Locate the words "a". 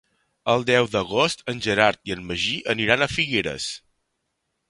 3.05-3.11